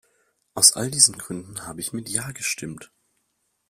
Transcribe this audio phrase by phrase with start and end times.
[0.55, 2.91] Aus all diesen Gründen habe ich mit Ja gestimmt.